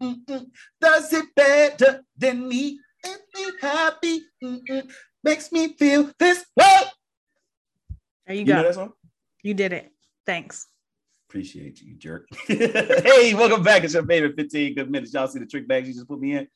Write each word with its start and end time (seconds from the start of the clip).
happy. 0.00 0.16
Mm-mm. 0.28 0.46
Does 0.80 1.12
it 1.12 1.26
better 1.34 2.02
than 2.16 2.48
me. 2.48 2.78
Makes 3.04 3.20
me 3.34 3.52
happy. 3.60 4.20
Mm-mm. 4.42 4.90
Makes 5.24 5.52
me 5.52 5.74
feel 5.74 6.10
this 6.18 6.44
way. 6.56 6.66
There 8.26 8.34
you, 8.36 8.40
You 8.40 8.46
go. 8.46 8.54
know 8.56 8.62
that 8.64 8.74
song? 8.74 8.92
you 9.42 9.54
did 9.54 9.72
it. 9.72 9.90
Thanks. 10.26 10.66
Appreciate 11.28 11.80
you, 11.80 11.92
you 11.92 11.96
jerk. 11.96 12.26
hey, 12.46 13.34
welcome 13.34 13.62
back. 13.62 13.84
It's 13.84 13.94
your 13.94 14.04
favorite 14.04 14.34
15 14.36 14.74
good 14.74 14.90
minutes. 14.90 15.14
Y'all 15.14 15.28
see 15.28 15.38
the 15.38 15.46
trick 15.46 15.68
bags 15.68 15.86
you 15.88 15.94
just 15.94 16.08
put 16.08 16.20
me 16.20 16.32
in? 16.36 16.48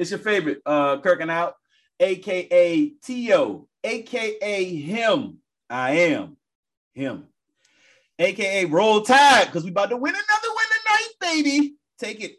It's 0.00 0.10
your 0.10 0.18
favorite, 0.18 0.60
uh, 0.64 0.96
Kirkin 1.00 1.30
out, 1.30 1.54
aka 2.00 2.88
T.O., 3.02 3.68
aka 3.84 4.64
him. 4.64 5.38
I 5.68 5.90
am 5.92 6.36
him. 6.94 7.24
AKA 8.18 8.64
roll 8.66 9.02
tide, 9.02 9.46
because 9.46 9.64
we 9.64 9.70
about 9.70 9.90
to 9.90 9.96
win 9.96 10.14
another 10.14 10.48
win 10.48 10.66
tonight, 10.84 11.08
baby. 11.20 11.74
Take 11.98 12.22
it. 12.22 12.36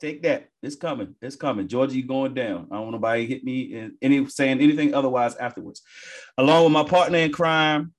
Take 0.00 0.22
that. 0.22 0.48
It's 0.62 0.76
coming. 0.76 1.16
It's 1.20 1.34
coming. 1.34 1.66
Georgia, 1.66 1.96
you 1.96 2.04
going 2.04 2.34
down. 2.34 2.68
I 2.70 2.76
don't 2.76 2.82
want 2.82 2.92
nobody 2.92 3.26
hit 3.26 3.42
me 3.42 3.74
in 3.74 3.96
any 4.00 4.26
saying 4.26 4.60
anything 4.60 4.94
otherwise 4.94 5.34
afterwards. 5.36 5.82
Along 6.36 6.64
with 6.64 6.72
my 6.72 6.84
partner 6.84 7.18
in 7.18 7.32
crime. 7.32 7.92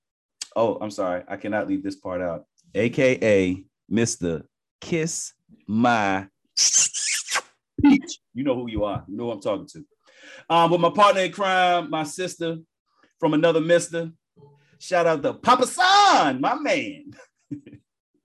Oh, 0.56 0.78
I'm 0.80 0.90
sorry. 0.90 1.22
I 1.28 1.36
cannot 1.36 1.68
leave 1.68 1.82
this 1.82 1.96
part 1.96 2.22
out. 2.22 2.46
AKA 2.74 3.64
Mr. 3.92 4.44
Kiss 4.80 5.34
My 5.66 6.26
Peach. 7.82 8.18
You 8.32 8.44
know 8.44 8.54
who 8.54 8.70
you 8.70 8.84
are. 8.84 9.04
You 9.06 9.16
know 9.16 9.24
who 9.24 9.32
I'm 9.32 9.40
talking 9.40 9.66
to. 9.66 9.84
Um, 10.48 10.70
with 10.70 10.80
my 10.80 10.90
partner 10.90 11.22
in 11.22 11.32
crime, 11.32 11.90
my 11.90 12.04
sister 12.04 12.58
from 13.18 13.34
another 13.34 13.60
mister. 13.60 14.10
Shout 14.78 15.06
out 15.06 15.22
to 15.22 15.34
Papa 15.34 15.66
San, 15.66 16.40
my 16.40 16.54
man. 16.54 17.12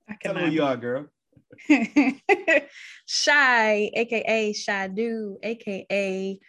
I 0.07 0.15
Tell 0.21 0.33
me 0.33 0.45
who 0.45 0.51
you 0.51 0.63
are, 0.63 0.77
girl. 0.77 1.07
Shy, 3.05 3.91
aka 3.93 4.53
Shy 4.53 4.87
Do, 4.87 5.37
aka 5.43 6.39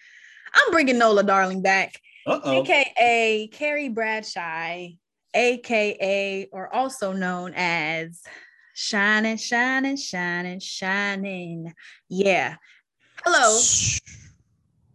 I'm 0.55 0.71
bringing 0.73 0.99
Nola 0.99 1.23
Darling 1.23 1.62
back, 1.62 1.93
Uh-oh. 2.27 2.62
aka 2.62 3.49
Carrie 3.53 3.89
Bradshaw, 3.89 4.87
aka 5.34 6.49
or 6.53 6.75
also 6.75 7.12
known 7.12 7.53
as 7.55 8.23
Shining, 8.75 9.37
Shining, 9.37 9.97
Shining, 9.97 10.61
Shining. 10.61 11.73
Yeah. 12.09 12.57
Hello 13.25 13.59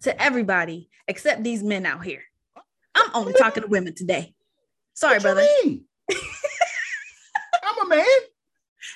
to 0.02 0.22
everybody 0.22 0.89
except 1.08 1.44
these 1.44 1.64
men 1.64 1.86
out 1.86 2.04
here. 2.04 2.23
I'm 2.95 3.09
only 3.14 3.34
talking 3.34 3.64
to 3.64 3.70
women 3.70 3.95
today. 3.95 4.34
Sorry, 4.94 5.20
brother. 5.20 5.45
I'm 7.64 7.86
a 7.86 7.88
man. 7.88 8.06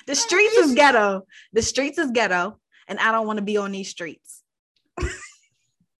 The 0.06 0.14
streets 0.14 0.54
is 0.54 0.74
ghetto. 0.74 1.22
The 1.52 1.62
streets 1.62 1.98
is 1.98 2.10
ghetto, 2.10 2.58
and 2.88 2.98
I 2.98 3.12
don't 3.12 3.26
want 3.26 3.38
to 3.38 3.44
be 3.44 3.56
on 3.56 3.72
these 3.72 3.88
streets. 3.88 4.42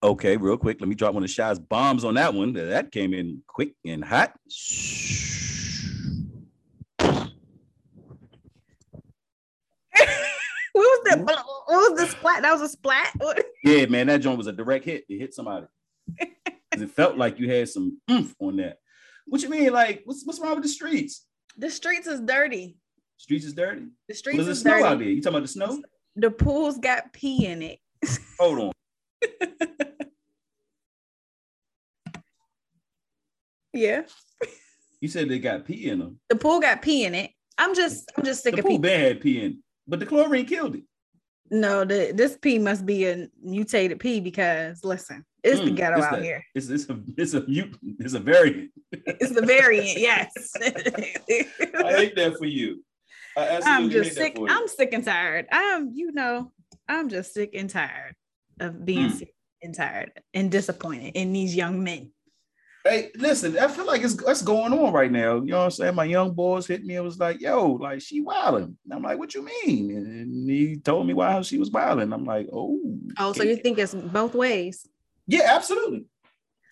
Okay, 0.03 0.37
real 0.37 0.57
quick, 0.57 0.79
let 0.79 0.87
me 0.87 0.95
drop 0.95 1.15
one 1.15 1.23
of 1.23 1.29
Shy's 1.29 1.57
bombs 1.57 2.03
on 2.03 2.13
that 2.15 2.33
one. 2.33 2.53
That 2.53 2.91
came 2.91 3.13
in 3.13 3.41
quick 3.47 3.73
and 3.85 4.03
hot. 4.03 4.33
What 10.73 10.83
was 10.83 10.99
that? 11.05 11.19
What 11.25 11.43
was 11.67 11.99
the 11.99 12.05
splat? 12.05 12.43
That 12.43 12.51
was 12.51 12.61
a 12.61 12.69
splat. 12.69 13.11
Yeah, 13.63 13.87
man, 13.87 14.05
that 14.07 14.19
joint 14.19 14.37
was 14.37 14.45
a 14.45 14.51
direct 14.51 14.85
hit. 14.85 15.05
It 15.09 15.17
hit 15.17 15.33
somebody. 15.33 15.65
it 16.19 16.91
felt 16.91 17.17
like 17.17 17.39
you 17.39 17.49
had 17.49 17.67
some 17.67 17.99
oomph 18.11 18.35
on 18.39 18.57
that. 18.57 18.77
What 19.25 19.41
you 19.41 19.49
mean? 19.49 19.73
Like, 19.73 20.03
what's 20.05 20.23
what's 20.23 20.39
wrong 20.39 20.53
with 20.53 20.63
the 20.63 20.69
streets? 20.69 21.25
The 21.57 21.71
streets 21.71 22.05
is 22.05 22.19
dirty. 22.19 22.77
Streets 23.17 23.45
is 23.45 23.53
dirty. 23.53 23.87
The 24.07 24.13
streets 24.13 24.39
it 24.39 24.47
is 24.47 24.61
snow 24.61 24.71
dirty. 24.71 24.83
out 24.83 24.99
there? 24.99 25.07
You 25.09 25.21
talking 25.21 25.35
about 25.37 25.41
the 25.43 25.47
snow? 25.47 25.81
The 26.15 26.31
pool's 26.31 26.77
got 26.77 27.11
pee 27.13 27.45
in 27.45 27.61
it. 27.61 27.79
Hold 28.39 28.59
on. 28.59 28.71
Yeah, 33.73 34.03
You 35.01 35.07
said 35.07 35.29
they 35.29 35.37
got 35.37 35.65
pee 35.65 35.87
in 35.89 35.99
them. 35.99 36.19
the 36.29 36.35
pool 36.35 36.59
got 36.59 36.81
pee 36.81 37.05
in 37.05 37.13
it. 37.13 37.31
I'm 37.59 37.75
just, 37.75 38.11
I'm 38.17 38.23
just 38.25 38.41
sick 38.43 38.53
The 38.55 38.59
of 38.61 38.65
pool 38.65 38.77
pee. 38.77 38.81
bed 38.81 39.01
had 39.01 39.21
pee 39.21 39.43
in, 39.43 39.61
but 39.87 39.99
the 39.99 40.05
chlorine 40.05 40.45
killed 40.45 40.75
it. 40.75 40.83
No, 41.51 41.85
the 41.85 42.11
this 42.13 42.37
pee 42.41 42.57
must 42.59 42.85
be 42.85 43.05
a 43.05 43.27
mutated 43.41 43.99
pee 43.99 44.19
because 44.19 44.83
listen, 44.83 45.23
it's 45.43 45.59
the 45.61 45.67
Mm, 45.71 45.75
ghetto 45.75 45.97
it's 45.97 46.05
out 46.07 46.21
here. 46.23 46.43
It's 46.55 46.69
it's 46.69 46.89
a 46.89 46.99
it's 47.17 47.33
a 47.35 47.41
mutant. 47.47 47.97
It's 47.99 48.15
a 48.15 48.19
variant. 48.19 48.71
It's 48.91 49.33
the 49.33 49.43
variant. 49.45 49.97
Yes. 49.97 50.31
I 50.61 51.93
hate 51.93 52.15
that 52.15 52.35
for 52.37 52.45
you. 52.45 52.83
I'm 53.37 53.89
just 53.89 54.15
sick. 54.15 54.33
that 54.33 54.39
for 54.39 54.49
you. 54.49 54.55
I'm 54.55 54.67
sick 54.67 54.93
and 54.93 55.03
tired. 55.03 55.47
I'm, 55.51 55.91
you 55.93 56.11
know, 56.11 56.51
I'm 56.87 57.09
just 57.09 57.33
sick 57.33 57.51
and 57.53 57.69
tired 57.69 58.15
of 58.59 58.83
being 58.85 59.09
Hmm. 59.09 59.15
sick 59.15 59.33
and 59.61 59.73
tired 59.75 60.11
and 60.33 60.51
disappointed 60.51 61.15
in 61.15 61.33
these 61.33 61.55
young 61.55 61.83
men. 61.83 62.11
Hey, 62.83 63.11
listen, 63.17 63.57
I 63.59 63.67
feel 63.67 63.85
like 63.85 64.01
it's 64.01 64.15
that's 64.15 64.41
going 64.41 64.71
on 64.71 64.93
right 64.93 65.11
now. 65.11 65.35
You 65.35 65.47
know 65.51 65.57
what 65.57 65.63
I'm 65.65 65.71
saying? 65.71 65.95
My 65.95 66.05
young 66.05 66.33
boys 66.33 66.65
hit 66.67 66.85
me 66.85 66.95
and 66.95 67.03
was 67.03 67.19
like, 67.19 67.41
yo, 67.41 67.73
like 67.73 67.99
she 68.01 68.21
wilding. 68.21 68.77
And 68.85 68.93
I'm 68.93 69.01
like, 69.03 69.19
what 69.19 69.35
you 69.35 69.43
mean? 69.43 69.91
And 69.91 70.49
he 70.49 70.77
told 70.77 71.05
me 71.05 71.13
why 71.13 71.41
she 71.41 71.57
was 71.57 71.69
wilding. 71.69 72.13
I'm 72.13 72.23
like, 72.23 72.47
oh. 72.53 72.79
Oh, 73.19 73.33
so 73.33 73.43
you 73.43 73.57
think 73.57 73.77
it's 73.77 73.93
both 73.93 74.33
ways? 74.33 74.87
yeah, 75.27 75.41
absolutely. 75.49 76.05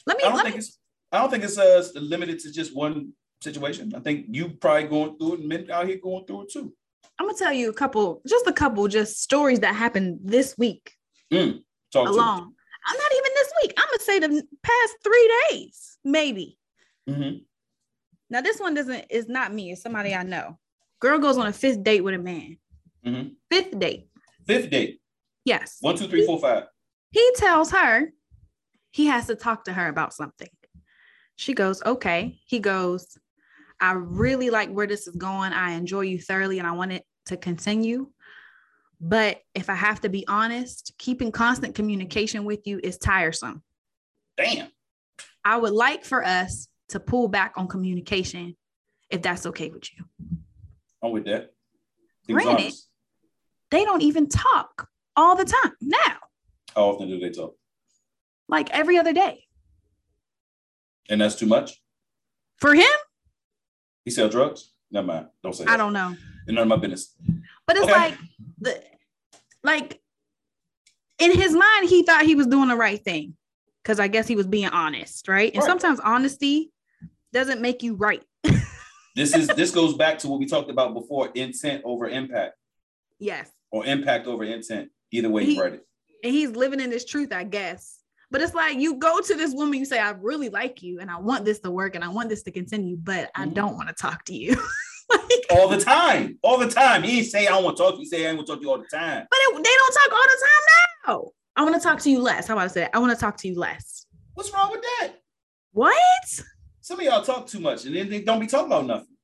Let 0.08 0.18
me 0.18 0.24
I 0.24 0.28
don't 0.28 0.36
let 0.38 0.44
think 0.46 0.56
me 0.56 0.60
it's 0.60 0.80
I 1.12 1.20
don't 1.20 1.30
think 1.32 1.44
it's 1.44 1.58
uh 1.58 1.86
limited 1.96 2.40
to 2.40 2.52
just 2.52 2.74
one 2.74 3.12
situation. 3.46 3.94
I 3.96 4.00
think 4.00 4.28
you 4.30 4.50
probably 4.50 4.88
going 4.88 5.18
through 5.18 5.34
it 5.36 5.40
and 5.42 5.50
men 5.50 5.70
out 5.72 5.88
here 5.88 6.00
going 6.02 6.26
through 6.26 6.44
it 6.44 6.52
too. 6.52 6.74
I'm 7.20 7.28
gonna 7.28 7.38
tell 7.38 7.54
you 7.54 7.70
a 7.70 7.74
couple, 7.74 8.22
just 8.28 8.48
a 8.48 8.54
couple, 8.54 8.88
just 8.88 9.22
stories 9.22 9.62
that 9.62 9.76
happened 9.76 10.20
this 10.24 10.56
week 10.58 10.92
Mm, 11.32 11.62
talk 11.92 12.08
alone. 12.10 12.54
I'm 12.88 12.98
not 12.98 13.12
even 13.18 13.32
this 13.34 13.52
week. 13.64 13.74
I'm 13.78 13.88
gonna 13.88 14.00
say 14.00 14.20
the 14.20 14.48
past 14.64 14.94
three 15.04 15.34
days, 15.50 15.98
maybe. 16.04 16.60
Mhm. 17.10 17.46
Now 18.30 18.42
this 18.42 18.60
one 18.60 18.74
doesn't 18.74 19.06
is 19.10 19.28
not 19.28 19.54
me. 19.54 19.72
It's 19.72 19.82
somebody 19.82 20.14
I 20.14 20.24
know. 20.24 20.60
Girl 21.00 21.20
goes 21.20 21.38
on 21.38 21.48
a 21.48 21.54
fifth 21.54 21.84
date 21.84 22.02
with 22.02 22.14
a 22.16 22.20
man. 22.20 22.58
Mhm. 23.06 23.36
Fifth 23.50 23.80
date. 23.80 24.10
Fifth 24.46 24.70
date. 24.70 25.02
Yes. 25.46 25.78
One, 25.82 25.96
two, 25.96 26.08
three, 26.08 26.26
four, 26.26 26.40
five. 26.40 26.66
He 27.12 27.32
tells 27.36 27.72
her 27.72 28.12
he 28.92 29.06
has 29.08 29.28
to 29.28 29.36
talk 29.36 29.66
to 29.66 29.74
her 29.74 29.88
about 29.88 30.14
something. 30.14 30.50
She 31.38 31.54
goes, 31.54 31.84
okay. 31.84 32.40
He 32.46 32.60
goes, 32.60 33.18
I 33.80 33.94
really 33.94 34.50
like 34.50 34.70
where 34.70 34.88
this 34.88 35.08
is 35.08 35.16
going. 35.16 35.54
I 35.54 35.72
enjoy 35.72 36.02
you 36.02 36.20
thoroughly 36.20 36.60
and 36.60 36.68
I 36.68 36.72
want 36.72 36.92
it 36.94 37.04
to 37.28 37.38
continue. 37.38 38.10
But 39.02 39.42
if 39.54 39.70
I 39.70 39.76
have 39.76 40.02
to 40.02 40.10
be 40.10 40.26
honest, 40.28 40.94
keeping 40.98 41.32
constant 41.32 41.76
communication 41.76 42.46
with 42.46 42.66
you 42.66 42.80
is 42.82 42.98
tiresome. 42.98 43.62
Damn. 44.38 44.70
I 45.44 45.58
would 45.58 45.74
like 45.74 46.06
for 46.06 46.24
us 46.26 46.68
to 46.90 47.00
pull 47.00 47.28
back 47.28 47.54
on 47.58 47.68
communication 47.68 48.56
if 49.10 49.22
that's 49.22 49.46
okay 49.48 49.70
with 49.70 49.84
you. 49.96 50.06
I'm 51.04 51.12
with 51.12 51.26
that. 51.26 51.52
Granted. 52.28 52.50
honest. 52.52 52.90
They 53.72 53.84
don't 53.84 54.02
even 54.02 54.30
talk 54.30 54.88
all 55.16 55.36
the 55.36 55.46
time 55.46 55.74
now, 55.82 56.18
How 56.76 56.90
often 56.90 57.08
do 57.08 57.20
they 57.20 57.30
talk? 57.30 57.56
like 58.48 58.70
every 58.72 58.98
other 58.98 59.14
day. 59.14 59.44
And 61.10 61.22
that's 61.22 61.36
too 61.36 61.46
much. 61.46 61.82
For 62.58 62.74
him, 62.74 62.86
He 64.06 64.12
sell 64.12 64.30
drugs? 64.30 64.72
Never 64.92 65.08
mind. 65.08 65.28
Don't 65.44 65.54
say 65.54 65.66
that. 65.66 65.74
I 65.74 65.78
don't 65.78 65.92
know. 65.94 66.16
It's 66.48 66.54
none 66.54 66.62
of 66.62 66.68
my 66.68 66.78
business. 66.78 67.16
But 67.68 67.76
it's 67.76 67.86
Okay. 67.86 67.92
like 67.94 68.18
the 68.62 68.84
like 69.64 70.00
in 71.18 71.32
his 71.32 71.54
mind, 71.54 71.90
he 71.90 72.04
thought 72.04 72.24
he 72.26 72.36
was 72.36 72.46
doing 72.48 72.70
the 72.70 72.76
right 72.76 73.04
thing 73.04 73.36
because 73.84 74.00
I 74.00 74.08
guess 74.08 74.28
he 74.28 74.36
was 74.36 74.46
being 74.46 74.68
honest, 74.68 75.28
right? 75.28 75.52
And 75.54 75.62
Right. 75.64 75.68
sometimes 75.68 76.00
honesty 76.00 76.72
doesn't 77.34 77.62
make 77.62 77.82
you 77.84 77.96
right. 77.96 78.24
This 79.16 79.34
is 79.34 79.48
this 79.48 79.72
goes 79.72 79.94
back 79.96 80.20
to 80.20 80.28
what 80.28 80.40
we 80.42 80.46
talked 80.46 80.70
about 80.70 80.94
before: 80.94 81.30
intent 81.36 81.82
over 81.86 82.10
impact, 82.10 82.58
Yes. 83.18 83.50
or 83.72 83.86
impact 83.86 84.28
over 84.28 84.44
intent. 84.44 84.92
Either 85.12 85.30
way, 85.30 85.46
He- 85.46 85.56
you 85.56 85.64
read 85.64 85.74
it. 85.76 85.88
And 86.22 86.34
he's 86.34 86.50
living 86.52 86.82
in 86.82 86.90
this 86.90 87.06
truth, 87.06 87.32
I 87.32 87.46
guess. 87.46 88.00
But 88.32 88.42
it's 88.42 88.54
like 88.54 88.78
you 88.78 88.96
go 88.96 89.22
to 89.22 89.36
this 89.36 89.54
woman, 89.54 89.80
you 89.80 89.86
say, 89.86 90.00
I 90.00 90.12
really 90.12 90.50
like 90.50 90.82
you 90.82 91.00
and 91.00 91.10
I 91.12 91.20
want 91.20 91.46
this 91.46 91.60
to 91.60 91.72
work 91.72 91.96
and 91.96 92.04
I 92.04 92.08
want 92.10 92.30
this 92.30 92.44
to 92.44 92.52
continue, 92.52 92.98
but 92.98 93.30
I 93.36 93.46
Mhm. 93.46 93.54
don't 93.54 93.76
want 93.76 93.88
to 93.90 93.94
talk 93.96 94.26
to 94.26 94.34
you. 94.36 94.56
like, 95.12 95.46
All 95.52 95.68
the 95.70 95.78
time, 95.78 96.40
all 96.42 96.58
the 96.58 96.70
time. 96.70 97.04
He 97.04 97.24
say 97.24 97.46
I 97.48 97.52
don't 97.52 97.64
want 97.64 97.78
to 97.78 97.84
talk 97.84 97.92
to 97.94 97.98
you. 97.98 98.04
He 98.04 98.10
say 98.10 98.26
I 98.26 98.30
ain't 98.30 98.38
want 98.38 98.48
to 98.48 98.54
talk 98.54 98.60
to 98.62 98.66
you 98.66 98.72
all 98.72 98.80
the 98.80 98.88
time. 98.92 99.28
but 99.30 99.38
it, 99.40 99.56
they 99.56 99.62
don't 99.64 99.94
talk 99.94 100.12
all 100.12 100.24
the 100.24 100.38
time 100.42 100.66
now. 101.08 101.32
I 101.58 101.64
want 101.64 101.76
to 101.76 101.82
talk 101.82 102.00
to 102.02 102.10
you 102.10 102.20
less. 102.20 102.48
How 102.48 102.56
about 102.56 102.66
I 102.66 102.68
say 102.68 102.80
that? 102.82 102.92
I 102.96 103.00
want 103.00 103.12
to 103.14 103.18
talk 103.20 103.38
to 103.38 103.48
you 103.48 103.56
less. 103.58 104.06
What's 104.34 104.52
wrong 104.54 104.72
with 104.72 104.82
that? 104.82 105.14
What? 105.72 106.42
Some 106.82 107.00
of 107.00 107.06
y'all 107.06 107.24
talk 107.24 107.48
too 107.48 107.60
much, 107.60 107.86
and 107.86 107.96
then 107.96 108.10
they 108.10 108.22
don't 108.22 108.40
be 108.40 108.48
talking 108.48 108.68
about 108.68 108.86
nothing. 108.86 109.16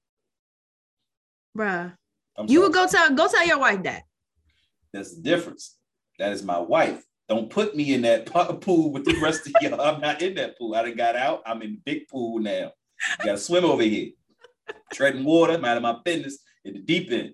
Bruh. 1.58 1.94
I'm 2.38 2.48
You 2.48 2.60
sorry. 2.60 2.68
would 2.68 2.74
go 2.74 2.88
tell 2.88 3.10
go 3.16 3.28
tell 3.28 3.46
your 3.46 3.60
wife 3.60 3.84
that. 3.84 4.04
That's 4.94 5.16
the 5.16 5.22
difference. 5.22 5.78
That 6.20 6.32
is 6.32 6.44
my 6.44 6.60
wife. 6.60 7.04
Don't 7.32 7.50
put 7.50 7.78
me 7.78 7.94
in 7.94 8.02
that 8.02 8.26
pool 8.62 8.92
with 8.92 9.06
the 9.06 9.18
rest 9.22 9.48
of 9.48 9.54
y'all. 9.62 9.80
I'm 9.80 10.02
not 10.02 10.22
in 10.22 10.36
that 10.36 10.58
pool. 10.58 10.76
I 10.76 10.82
done 10.82 10.98
got 10.98 11.16
out. 11.16 11.42
I'm 11.46 11.62
in 11.62 11.76
the 11.76 11.82
big 11.86 12.10
pool 12.10 12.40
now. 12.40 12.74
You 13.20 13.26
gotta 13.26 13.38
swim 13.38 13.64
over 13.64 13.84
here. 13.84 14.10
Treading 14.92 15.24
water, 15.24 15.58
minding 15.58 15.82
my 15.82 15.96
business 16.04 16.40
in 16.66 16.74
the 16.74 16.82
deep 16.82 17.10
end. 17.10 17.34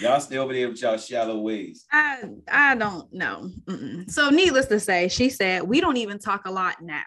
Y'all 0.00 0.18
stay 0.18 0.36
over 0.36 0.52
there 0.52 0.68
with 0.68 0.82
y'all 0.82 0.96
shallow 0.96 1.38
ways. 1.38 1.86
I 1.92 2.24
I 2.50 2.74
don't 2.74 3.12
know. 3.12 3.52
Mm-mm. 3.66 4.10
So 4.10 4.30
needless 4.30 4.66
to 4.66 4.80
say, 4.80 5.06
she 5.06 5.28
said 5.28 5.62
we 5.62 5.80
don't 5.80 5.96
even 5.96 6.18
talk 6.18 6.46
a 6.46 6.50
lot 6.50 6.82
now, 6.82 7.04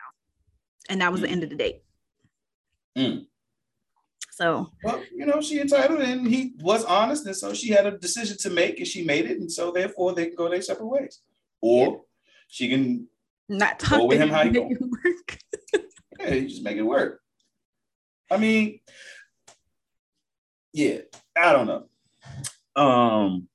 and 0.87 1.01
that 1.01 1.11
was 1.11 1.19
mm. 1.19 1.25
the 1.25 1.29
end 1.29 1.43
of 1.43 1.49
the 1.49 1.57
date. 1.57 1.83
Mm. 2.97 3.25
So 4.31 4.71
well, 4.81 5.03
you 5.13 5.25
know, 5.25 5.41
she 5.41 5.59
entitled 5.59 5.99
and 5.99 6.25
he 6.25 6.53
was 6.61 6.85
honest, 6.85 7.25
and 7.25 7.35
so 7.35 7.53
she 7.53 7.71
had 7.71 7.85
a 7.85 7.97
decision 7.97 8.37
to 8.37 8.49
make, 8.49 8.77
and 8.77 8.87
she 8.87 9.03
made 9.03 9.25
it, 9.25 9.39
and 9.39 9.51
so 9.51 9.71
therefore 9.71 10.13
they 10.13 10.27
can 10.27 10.35
go 10.35 10.47
their 10.47 10.61
separate 10.61 10.87
ways, 10.87 11.19
or. 11.59 12.03
She 12.53 12.69
can 12.69 13.07
not 13.49 13.79
talk 13.79 13.97
go 13.97 14.05
with 14.05 14.19
him 14.19 14.29
how 14.29 14.43
you 14.43 14.51
go. 14.51 14.69
Work. 14.79 15.39
yeah, 16.19 16.33
you 16.35 16.47
just 16.47 16.61
make 16.61 16.77
it 16.77 16.83
work. 16.83 17.19
I 18.29 18.37
mean, 18.37 18.79
yeah, 20.71 20.99
I 21.35 21.51
don't 21.51 21.65
know. 21.65 21.85
Um, 22.79 23.47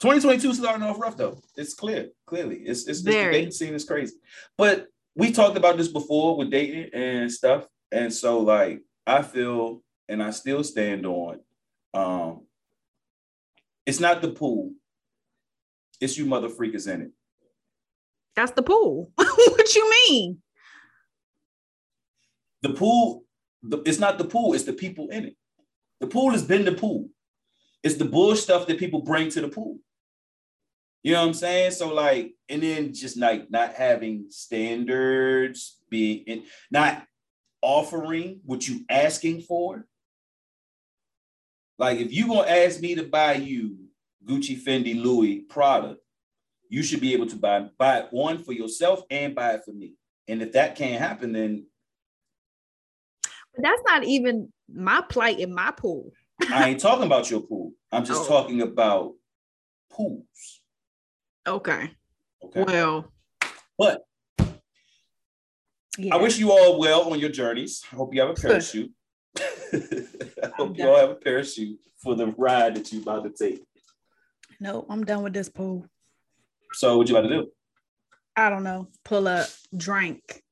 2022 0.00 0.54
starting 0.54 0.82
off 0.84 0.98
rough 0.98 1.18
though. 1.18 1.38
It's 1.54 1.74
clear, 1.74 2.08
clearly. 2.26 2.56
It's 2.60 2.88
it's, 2.88 3.00
it's 3.00 3.02
the 3.02 3.12
dating 3.12 3.50
scene 3.50 3.74
is 3.74 3.84
crazy. 3.84 4.14
But 4.56 4.86
we 5.14 5.32
talked 5.32 5.58
about 5.58 5.76
this 5.76 5.88
before 5.88 6.38
with 6.38 6.50
dating 6.50 6.94
and 6.94 7.30
stuff. 7.30 7.66
And 7.92 8.10
so 8.10 8.40
like 8.40 8.80
I 9.06 9.20
feel 9.20 9.82
and 10.08 10.22
I 10.22 10.30
still 10.30 10.64
stand 10.64 11.04
on 11.04 11.40
um 11.92 12.46
it's 13.84 14.00
not 14.00 14.22
the 14.22 14.30
pool. 14.30 14.72
It's 16.00 16.16
you 16.16 16.24
mother 16.24 16.48
freakers 16.48 16.90
in 16.90 17.02
it. 17.02 17.10
That's 18.36 18.52
the 18.52 18.62
pool. 18.62 19.10
what 19.16 19.74
you 19.74 19.90
mean? 19.90 20.38
The 22.62 22.70
pool, 22.70 23.24
the, 23.62 23.78
it's 23.86 23.98
not 23.98 24.18
the 24.18 24.24
pool, 24.24 24.52
it's 24.52 24.64
the 24.64 24.72
people 24.72 25.08
in 25.08 25.24
it. 25.24 25.36
The 26.00 26.06
pool 26.06 26.32
has 26.32 26.42
been 26.42 26.64
the 26.64 26.72
pool. 26.72 27.08
It's 27.82 27.96
the 27.96 28.04
bull 28.04 28.36
stuff 28.36 28.66
that 28.66 28.78
people 28.78 29.00
bring 29.00 29.30
to 29.30 29.40
the 29.40 29.48
pool. 29.48 29.78
You 31.02 31.12
know 31.12 31.20
what 31.20 31.28
I'm 31.28 31.34
saying? 31.34 31.70
So 31.70 31.94
like, 31.94 32.34
and 32.48 32.62
then 32.62 32.92
just 32.92 33.16
like 33.16 33.50
not 33.50 33.74
having 33.74 34.26
standards, 34.28 35.78
being 35.88 36.24
in, 36.26 36.42
not 36.70 37.06
offering 37.62 38.40
what 38.44 38.66
you 38.68 38.84
asking 38.90 39.42
for. 39.42 39.86
Like 41.78 42.00
if 42.00 42.12
you 42.12 42.26
gonna 42.26 42.48
ask 42.48 42.80
me 42.80 42.96
to 42.96 43.04
buy 43.04 43.34
you 43.34 43.76
Gucci, 44.26 44.60
Fendi, 44.60 45.00
Louis, 45.00 45.40
Prada, 45.42 45.96
you 46.68 46.82
should 46.82 47.00
be 47.00 47.14
able 47.14 47.26
to 47.26 47.36
buy 47.36 47.68
buy 47.78 48.06
one 48.10 48.38
for 48.38 48.52
yourself 48.52 49.02
and 49.10 49.34
buy 49.34 49.54
it 49.54 49.62
for 49.64 49.72
me. 49.72 49.94
And 50.28 50.42
if 50.42 50.52
that 50.52 50.76
can't 50.76 51.00
happen, 51.00 51.32
then 51.32 51.66
but 53.54 53.62
that's 53.62 53.82
not 53.86 54.04
even 54.04 54.52
my 54.72 55.02
plight 55.08 55.40
in 55.40 55.54
my 55.54 55.70
pool. 55.70 56.12
I 56.50 56.68
ain't 56.68 56.80
talking 56.80 57.06
about 57.06 57.30
your 57.30 57.40
pool. 57.40 57.72
I'm 57.90 58.04
just 58.04 58.24
oh. 58.24 58.28
talking 58.28 58.60
about 58.60 59.14
pools. 59.90 60.60
Okay. 61.46 61.90
Okay. 62.44 62.64
Well, 62.64 63.12
but 63.78 64.02
yeah. 65.98 66.14
I 66.14 66.18
wish 66.18 66.38
you 66.38 66.50
all 66.52 66.78
well 66.78 67.10
on 67.10 67.18
your 67.18 67.30
journeys. 67.30 67.82
I 67.90 67.96
hope 67.96 68.14
you 68.14 68.20
have 68.20 68.30
a 68.30 68.34
parachute. 68.34 68.92
I 69.38 70.50
hope 70.56 70.76
you 70.76 70.88
all 70.88 70.98
have 70.98 71.10
a 71.10 71.14
parachute 71.14 71.78
for 72.02 72.14
the 72.14 72.26
ride 72.36 72.76
that 72.76 72.92
you're 72.92 73.02
about 73.02 73.24
to 73.24 73.30
take. 73.30 73.62
No, 74.60 74.86
I'm 74.88 75.04
done 75.04 75.22
with 75.22 75.32
this 75.32 75.48
pool. 75.48 75.86
So 76.72 76.98
what 76.98 77.08
you 77.08 77.16
about 77.16 77.28
to 77.28 77.34
do? 77.34 77.50
I 78.36 78.50
don't 78.50 78.64
know. 78.64 78.88
Pull 79.04 79.28
up, 79.28 79.48
drink, 79.76 80.42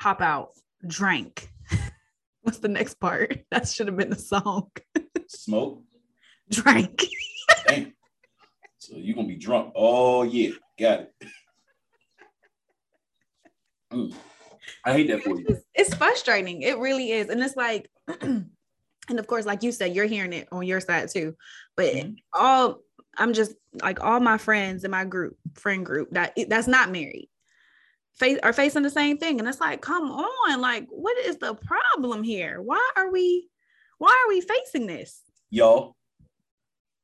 hop 0.00 0.20
out, 0.20 0.50
drink. 0.86 1.48
What's 2.42 2.58
the 2.58 2.68
next 2.68 3.00
part? 3.00 3.38
That 3.50 3.68
should 3.68 3.86
have 3.86 3.96
been 3.96 4.10
the 4.10 4.16
song. 4.16 4.70
Smoke. 5.28 5.82
Drink. 6.50 7.04
Damn. 7.66 7.94
So 8.78 8.96
you're 8.96 9.14
gonna 9.14 9.28
be 9.28 9.36
drunk 9.36 9.72
all 9.74 10.26
year. 10.26 10.52
Got 10.78 11.00
it. 11.00 11.14
Mm. 13.92 14.14
I 14.84 14.92
hate 14.92 15.08
that 15.08 15.22
for 15.22 15.38
you. 15.38 15.58
It's 15.74 15.94
frustrating. 15.94 16.62
It 16.62 16.78
really 16.78 17.12
is. 17.12 17.28
And 17.28 17.42
it's 17.42 17.56
like, 17.56 17.88
and 18.20 18.50
of 19.10 19.26
course, 19.26 19.46
like 19.46 19.62
you 19.62 19.72
said, 19.72 19.94
you're 19.94 20.04
hearing 20.04 20.32
it 20.32 20.48
on 20.52 20.66
your 20.66 20.80
side 20.80 21.08
too. 21.10 21.34
But 21.76 21.94
mm-hmm. 21.94 22.12
all 22.32 22.80
I'm 23.18 23.32
just 23.32 23.54
like 23.82 24.02
all 24.02 24.20
my 24.20 24.38
friends 24.38 24.84
in 24.84 24.90
my 24.90 25.04
group, 25.04 25.36
friend 25.54 25.84
group, 25.84 26.10
that 26.12 26.36
that's 26.48 26.68
not 26.68 26.90
married 26.90 27.28
face 28.14 28.38
are 28.42 28.52
facing 28.52 28.82
the 28.82 28.90
same 28.90 29.18
thing. 29.18 29.38
And 29.38 29.48
it's 29.48 29.60
like 29.60 29.80
come 29.80 30.10
on 30.10 30.60
like 30.60 30.86
what 30.90 31.16
is 31.18 31.38
the 31.38 31.54
problem 31.54 32.22
here? 32.22 32.60
Why 32.60 32.90
are 32.96 33.10
we 33.10 33.48
why 33.98 34.10
are 34.10 34.28
we 34.28 34.40
facing 34.40 34.86
this? 34.86 35.20
Y'all. 35.50 35.96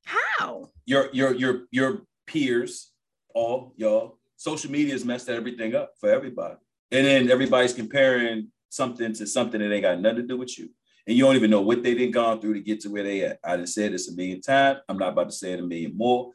How? 0.05 0.71
Your 0.87 1.11
your 1.13 1.35
your 1.35 1.67
your 1.71 2.03
peers 2.27 2.93
all 3.35 3.75
y'all. 3.77 4.19
Social 4.37 4.71
media 4.71 4.93
has 4.93 5.05
messed 5.05 5.29
everything 5.29 5.75
up 5.75 5.93
for 6.01 6.11
everybody. 6.11 6.55
And 6.91 7.07
then 7.07 7.31
everybody's 7.31 7.75
comparing 7.75 8.49
something 8.71 9.13
to 9.15 9.27
something 9.27 9.61
that 9.61 9.73
ain't 9.73 9.83
got 9.83 10.01
nothing 10.01 10.23
to 10.23 10.27
do 10.27 10.37
with 10.37 10.59
you 10.59 10.71
and 11.11 11.19
you 11.19 11.25
don't 11.25 11.37
even 11.37 11.51
know 11.51 11.61
what 11.61 11.83
they 11.83 11.95
did 11.95 12.15
gone 12.15 12.41
through 12.41 12.55
to 12.55 12.61
get 12.61 12.81
to 12.81 12.89
where 12.89 13.03
they 13.03 13.25
at 13.25 13.39
i 13.45 13.57
just 13.57 13.75
said 13.75 13.93
this 13.93 14.09
a 14.09 14.15
million 14.15 14.41
times 14.41 14.79
i'm 14.89 14.97
not 14.97 15.13
about 15.13 15.29
to 15.29 15.35
say 15.35 15.53
it 15.53 15.61
a 15.61 15.63
million 15.63 15.95
more 15.97 16.31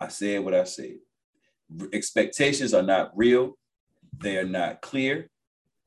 i 0.00 0.08
said 0.08 0.42
what 0.42 0.54
i 0.54 0.64
said 0.64 0.94
expectations 1.92 2.72
are 2.72 2.82
not 2.82 3.10
real 3.16 3.58
they 4.18 4.38
are 4.38 4.44
not 4.44 4.80
clear. 4.80 5.28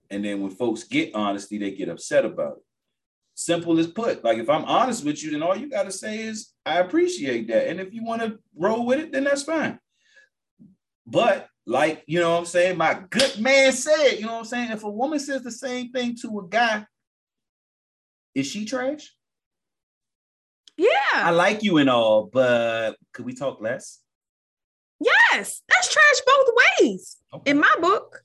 And 0.09 0.23
then 0.23 0.41
when 0.41 0.51
folks 0.51 0.83
get 0.83 1.15
honesty, 1.15 1.57
they 1.57 1.71
get 1.71 1.89
upset 1.89 2.25
about 2.25 2.57
it. 2.57 2.63
Simple 3.33 3.77
as 3.79 3.87
put. 3.87 4.23
Like 4.23 4.37
if 4.37 4.49
I'm 4.49 4.65
honest 4.65 5.03
with 5.03 5.23
you, 5.23 5.31
then 5.31 5.43
all 5.43 5.55
you 5.55 5.69
got 5.69 5.83
to 5.83 5.91
say 5.91 6.19
is, 6.19 6.53
I 6.65 6.79
appreciate 6.79 7.47
that. 7.47 7.67
And 7.67 7.79
if 7.79 7.93
you 7.93 8.03
want 8.03 8.21
to 8.21 8.39
roll 8.55 8.85
with 8.85 8.99
it, 8.99 9.11
then 9.11 9.25
that's 9.25 9.43
fine. 9.43 9.79
But 11.05 11.47
like, 11.65 12.03
you 12.07 12.19
know 12.19 12.31
what 12.31 12.39
I'm 12.39 12.45
saying? 12.45 12.77
My 12.77 13.01
good 13.09 13.39
man 13.39 13.71
said, 13.71 14.13
you 14.13 14.25
know 14.25 14.33
what 14.33 14.39
I'm 14.39 14.45
saying? 14.45 14.71
If 14.71 14.83
a 14.83 14.89
woman 14.89 15.19
says 15.19 15.41
the 15.41 15.51
same 15.51 15.91
thing 15.91 16.15
to 16.21 16.39
a 16.39 16.47
guy, 16.47 16.85
is 18.35 18.45
she 18.45 18.65
trash? 18.65 19.11
Yeah. 20.77 20.89
I 21.13 21.31
like 21.31 21.63
you 21.63 21.77
and 21.77 21.89
all, 21.89 22.29
but 22.31 22.97
could 23.13 23.25
we 23.25 23.33
talk 23.33 23.61
less? 23.61 24.01
Yes, 24.99 25.61
that's 25.67 25.93
trash 25.93 26.21
both 26.25 26.47
ways 26.79 27.17
okay. 27.33 27.51
in 27.51 27.59
my 27.59 27.75
book. 27.81 28.21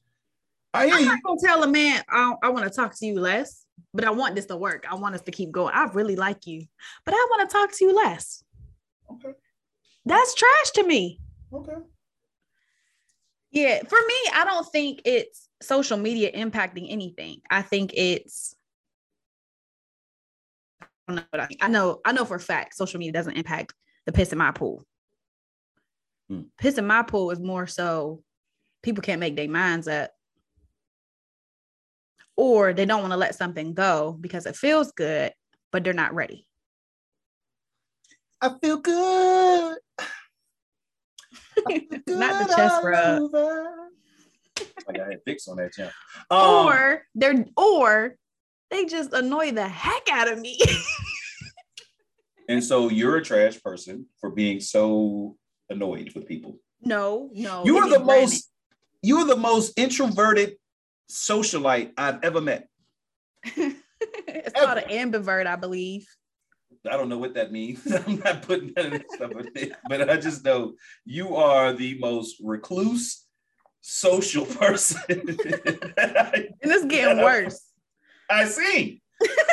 I 0.72 0.86
am 0.86 1.04
not 1.04 1.18
gonna 1.24 1.40
tell 1.42 1.62
a 1.62 1.68
man 1.68 2.02
I, 2.08 2.34
I 2.42 2.48
want 2.50 2.64
to 2.64 2.70
talk 2.70 2.96
to 2.98 3.06
you 3.06 3.18
less, 3.18 3.64
but 3.92 4.04
I 4.04 4.10
want 4.10 4.36
this 4.36 4.46
to 4.46 4.56
work. 4.56 4.86
I 4.88 4.94
want 4.94 5.14
us 5.14 5.22
to 5.22 5.32
keep 5.32 5.50
going. 5.50 5.74
I 5.74 5.84
really 5.93 6.17
like 6.17 6.46
you, 6.46 6.67
but 7.05 7.14
I 7.14 7.26
want 7.31 7.48
to 7.48 7.52
talk 7.52 7.72
to 7.72 7.84
you 7.84 7.94
less. 7.94 8.44
Okay. 9.12 9.36
That's 10.05 10.34
trash 10.34 10.70
to 10.74 10.86
me. 10.86 11.20
Okay. 11.52 11.74
Yeah, 13.50 13.82
for 13.88 13.98
me, 14.06 14.14
I 14.32 14.44
don't 14.44 14.67
think 14.70 15.02
it's 15.05 15.48
social 15.60 15.98
media 15.98 16.31
impacting 16.32 16.86
anything. 16.88 17.40
I 17.50 17.62
think 17.62 17.93
it's 17.94 18.55
I 21.19 21.22
don't 21.22 21.40
know, 21.40 21.46
I, 21.60 21.67
I 21.67 21.69
know 21.69 22.00
I 22.05 22.12
know 22.12 22.24
for 22.24 22.36
a 22.36 22.40
fact 22.40 22.76
social 22.76 22.98
media 22.98 23.12
doesn't 23.12 23.36
impact 23.36 23.74
the 24.06 24.12
piss 24.12 24.32
in 24.32 24.38
my 24.38 24.52
pool. 24.52 24.84
Hmm. 26.29 26.43
Piss 26.58 26.79
in 26.79 26.86
my 26.86 27.02
pool 27.02 27.31
is 27.31 27.40
more 27.40 27.67
so 27.67 28.22
people 28.82 29.02
can't 29.02 29.20
make 29.20 29.36
their 29.36 29.48
minds 29.48 29.88
up 29.88 30.10
or 32.36 32.72
they 32.72 32.86
don't 32.86 33.00
want 33.00 33.12
to 33.12 33.19
let 33.19 33.34
something 33.34 33.74
go 33.74 34.17
because 34.19 34.46
it 34.46 34.56
feels 34.56 34.93
good, 34.93 35.32
but 35.72 35.84
they're 35.84 35.93
not 35.93 36.14
ready. 36.14 36.46
I 38.40 38.55
feel 38.62 38.79
good. 38.79 39.76
I 39.98 40.06
feel 41.67 41.81
good 42.06 42.19
not 42.19 42.48
the 42.48 42.55
chest 42.55 42.82
rub. 42.82 43.34
I 44.88 44.93
got 44.93 45.12
a 45.12 45.19
fix 45.26 45.46
on 45.48 45.58
that 45.58 45.72
channel. 45.72 45.93
Um, 46.31 46.67
or 46.67 47.02
they're 47.14 47.44
or 47.56 48.17
they 48.70 48.84
just 48.86 49.12
annoy 49.12 49.53
the 49.53 49.69
heck 49.69 50.08
out 50.10 50.31
of 50.31 50.39
me. 50.39 50.58
and 52.48 52.62
so 52.62 52.89
you're 52.89 53.17
a 53.17 53.24
trash 53.24 53.60
person 53.62 54.06
for 54.20 54.31
being 54.31 54.60
so 54.60 55.36
annoyed 55.69 56.12
with 56.15 56.27
people. 56.27 56.58
No, 56.82 57.31
no. 57.34 57.65
You 57.65 57.79
are 57.79 57.89
the 57.89 58.00
most 58.00 58.50
you 59.03 59.19
are 59.19 59.27
the 59.27 59.36
most 59.36 59.79
introverted 59.79 60.56
socialite 61.10 61.93
I've 61.96 62.22
ever 62.22 62.41
met. 62.41 62.69
it's 63.44 63.77
ever. 64.55 64.67
called 64.67 64.79
an 64.79 64.91
ambivert, 64.91 65.46
I 65.46 65.56
believe. 65.56 66.06
I 66.91 66.96
don't 66.96 67.08
know 67.08 67.19
what 67.19 67.34
that 67.34 67.53
means. 67.53 67.81
I'm 68.06 68.19
not 68.20 68.43
putting 68.43 68.72
none 68.77 68.86
of 68.86 68.93
that 68.93 69.10
stuff 69.12 69.32
in 69.32 69.50
it, 69.55 69.72
but 69.89 70.08
I 70.08 70.17
just 70.17 70.44
know 70.44 70.74
you 71.05 71.36
are 71.36 71.72
the 71.72 71.98
most 71.98 72.36
recluse 72.43 73.27
social 73.81 74.44
person. 74.46 75.00
And 75.08 75.31
it's 76.60 76.84
getting 76.86 77.22
worse. 77.22 77.69
I 78.31 78.44
see. 78.44 79.03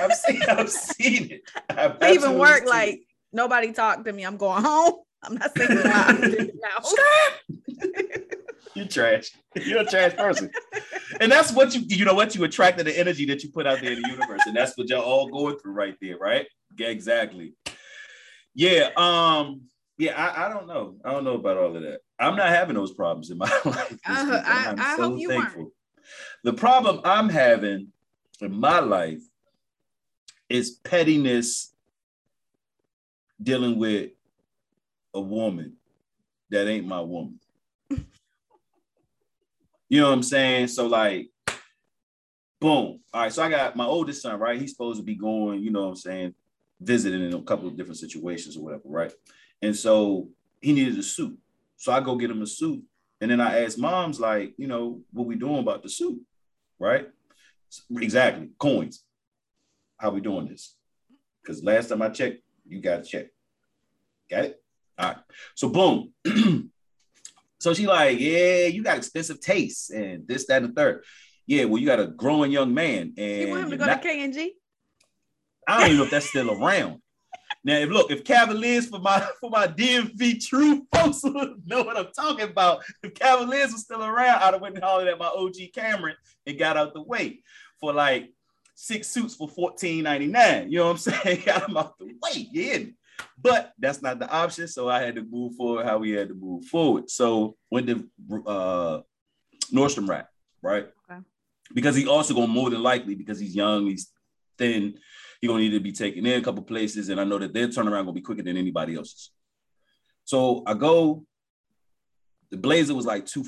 I've 0.02 0.14
seen. 0.14 0.44
I've 0.44 0.70
seen 0.70 1.32
it. 1.32 1.42
I've 1.70 1.98
even 2.14 2.38
work 2.38 2.66
like 2.66 3.02
nobody 3.34 3.72
talked 3.72 4.06
to 4.06 4.14
me. 4.14 4.24
I'm 4.24 4.38
going 4.38 4.64
home. 4.64 4.94
I'm 5.24 5.36
not 5.36 5.52
saying 5.58 5.82
now. 5.84 6.82
you 8.76 8.86
trash. 8.86 9.32
You're 9.56 9.82
a 9.82 9.86
trash 9.86 10.16
person. 10.16 10.52
and 11.20 11.32
that's 11.32 11.52
what 11.52 11.76
you 11.76 11.82
you 11.88 12.06
know 12.06 12.14
what 12.14 12.36
you 12.36 12.44
attracted 12.44 12.86
the 12.86 12.98
energy 12.98 13.26
that 13.26 13.44
you 13.44 13.52
put 13.52 13.66
out 13.68 13.82
there 13.82 13.94
in 13.94 14.02
the 14.02 14.10
universe. 14.10 14.42
And 14.46 14.56
that's 14.56 14.78
what 14.78 14.90
y'all 14.90 15.02
all 15.02 15.28
going 15.30 15.58
through 15.60 15.74
right 15.74 15.96
there, 16.02 16.18
right? 16.18 16.46
Yeah, 16.78 16.88
exactly. 16.88 17.54
Yeah, 18.54 18.90
um, 18.96 19.62
yeah, 19.98 20.14
I, 20.16 20.46
I 20.46 20.50
don't 20.50 20.68
know. 20.68 20.96
I 21.04 21.12
don't 21.12 21.24
know 21.24 21.36
about 21.36 21.58
all 21.58 21.76
of 21.76 21.82
that. 21.82 22.00
I'm 22.20 22.36
not 22.36 22.50
having 22.50 22.76
those 22.76 22.94
problems 22.94 23.30
in 23.30 23.38
my 23.38 23.46
life. 23.66 23.94
Uh, 24.06 24.42
I, 24.46 24.76
I 24.78 24.96
so 24.96 25.10
hope 25.10 25.20
you 25.20 25.30
thankful. 25.30 25.64
weren't. 25.64 25.74
The 26.44 26.54
problem 26.54 27.02
I'm 27.04 27.30
having 27.30 27.92
in 28.42 28.54
my 28.54 28.80
life 28.80 29.22
is 30.50 30.72
pettiness 30.84 31.74
dealing 33.42 33.78
with 33.78 34.12
a 35.14 35.22
woman 35.22 35.74
that 36.50 36.68
ain't 36.68 36.88
my 36.88 37.02
woman. 37.02 37.40
you 37.90 40.02
know 40.02 40.08
what 40.08 40.14
I'm 40.14 40.24
saying? 40.24 40.68
So 40.68 40.88
like, 40.88 41.30
boom. 42.60 43.00
All 43.14 43.22
right. 43.22 43.34
So 43.34 43.44
I 43.44 43.50
got 43.50 43.76
my 43.76 43.86
oldest 43.86 44.22
son, 44.22 44.40
right? 44.40 44.60
He's 44.60 44.72
supposed 44.72 45.00
to 45.00 45.06
be 45.06 45.16
going, 45.16 45.62
you 45.62 45.72
know 45.72 45.84
what 45.84 45.90
I'm 45.90 45.96
saying, 45.96 46.34
visiting 46.80 47.24
in 47.24 47.34
a 47.34 47.42
couple 47.42 47.68
of 47.68 47.78
different 47.78 47.98
situations 47.98 48.58
or 48.58 48.64
whatever, 48.64 48.84
right? 48.86 49.14
And 49.62 49.76
so 49.76 50.30
he 50.62 50.74
needed 50.74 50.98
a 50.98 51.04
suit. 51.04 51.38
So 51.78 51.92
I 51.92 52.00
go 52.00 52.16
get 52.16 52.32
him 52.32 52.42
a 52.42 52.48
suit. 52.48 52.84
And 53.20 53.32
then 53.32 53.42
I 53.42 53.64
ask 53.64 53.78
mom's 53.78 54.20
like, 54.20 54.54
you 54.58 54.68
know, 54.68 55.02
what 55.12 55.28
we 55.28 55.36
doing 55.36 55.60
about 55.60 55.84
the 55.84 55.90
suit? 55.90 56.20
Right? 56.80 57.08
Exactly. 57.92 58.50
Coins. 58.58 59.04
How 59.98 60.12
we 60.12 60.22
doing 60.22 60.48
this? 60.48 60.76
Because 61.42 61.64
last 61.64 61.90
time 61.90 62.02
I 62.02 62.10
checked, 62.10 62.42
you 62.68 62.82
got 62.82 63.04
to 63.04 63.10
check. 63.10 63.28
Got 64.30 64.46
it? 64.46 64.62
All 64.98 65.08
right. 65.10 65.18
So 65.56 65.70
boom. 65.70 66.14
so 67.60 67.74
she 67.74 67.88
like, 67.88 68.20
yeah, 68.20 68.66
you 68.66 68.84
got 68.84 68.98
expensive 68.98 69.40
tastes 69.40 69.90
and 69.90 70.28
this, 70.28 70.46
that, 70.48 70.64
and 70.64 70.72
the 70.72 70.76
third. 70.76 71.04
Yeah, 71.46 71.66
well, 71.66 71.80
you 71.80 71.88
got 71.88 72.00
a 72.00 72.08
growing 72.08 72.52
young 72.52 72.74
man. 72.74 73.14
And 73.18 73.42
you 73.42 73.50
want 73.50 73.64
him 73.64 73.70
to 73.72 73.78
go 73.78 73.86
not, 73.86 74.02
to 74.02 74.08
K&G? 74.08 74.54
I 75.68 75.80
don't 75.80 75.86
even 75.88 75.98
know 75.98 76.04
if 76.04 76.12
that's 76.12 76.30
still 76.30 76.52
around. 76.52 77.02
Now, 77.68 77.80
if 77.80 77.90
look, 77.90 78.12
if 78.12 78.24
Cavaliers 78.24 78.88
for 78.88 79.00
my 79.00 79.20
for 79.42 79.50
my 79.50 79.68
DMV 79.68 80.42
true 80.48 80.88
folks 80.96 81.22
know 81.66 81.84
what 81.84 81.98
I'm 81.98 82.14
talking 82.16 82.46
about, 82.46 82.82
if 83.04 83.14
Cavaliers 83.14 83.74
was 83.74 83.82
still 83.82 84.06
around, 84.06 84.42
I'd 84.42 84.54
have 84.54 84.62
went 84.62 84.76
and 84.76 84.84
hollered 84.86 85.10
at 85.10 85.20
my 85.20 85.26
OG 85.28 85.56
Cameron 85.74 86.16
and 86.46 86.58
got 86.58 86.78
out 86.78 86.94
the 86.94 87.02
way 87.02 87.42
for 87.82 87.92
like 87.92 88.32
six 88.74 89.10
suits 89.10 89.36
for 89.36 89.50
$14.99. 89.50 90.72
You 90.72 90.78
know 90.78 90.86
what 90.86 90.92
I'm 90.92 90.98
saying? 90.98 91.42
got 91.46 91.68
them 91.68 91.76
out 91.76 92.00
the 92.00 92.06
way. 92.06 92.48
Yeah. 92.54 92.80
But 93.38 93.74
that's 93.78 94.02
not 94.02 94.20
the 94.20 94.30
option. 94.30 94.70
So 94.70 94.88
I 94.88 95.02
had 95.02 95.16
to 95.16 95.24
move 95.24 95.56
forward 95.56 95.86
how 95.86 95.98
we 95.98 96.12
had 96.12 96.30
to 96.30 96.36
move 96.36 96.64
forward. 96.66 97.10
So 97.10 97.58
went 97.70 97.88
to 97.88 98.08
uh 98.46 99.02
Nordstrom 99.74 100.08
Rack, 100.08 100.30
right? 100.62 100.88
Okay. 101.12 101.20
Because 101.74 101.98
he 101.98 102.08
also 102.08 102.34
gonna 102.34 102.48
more 102.48 102.70
than 102.70 102.82
likely, 102.82 103.14
because 103.14 103.42
he's 103.42 103.54
young, 103.54 103.88
he's 103.88 104.10
thin, 104.58 104.98
he 105.42 105.48
gonna 105.48 105.60
need 105.60 105.72
to 105.72 105.80
be 105.80 105.92
taken 105.92 106.26
in 106.26 106.40
a 106.40 106.44
couple 106.44 106.64
places, 106.64 107.10
and 107.10 107.20
I 107.20 107.24
know 107.24 107.40
that 107.40 107.54
their 107.54 107.68
turnaround 107.68 108.06
gonna 108.06 108.14
be 108.14 108.22
quicker 108.22 108.44
than 108.44 108.58
anybody 108.58 108.96
else's. 108.96 109.32
So 110.26 110.64
I 110.66 110.74
go. 110.74 111.26
The 112.50 112.58
blazer 112.58 112.96
was 112.96 113.06
like 113.06 113.26
two 113.26 113.46